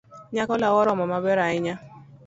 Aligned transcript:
Nyako 0.33 0.53
lau 0.61 0.75
oromo 0.81 1.05
maber 1.13 1.37
ahinya. 1.45 1.75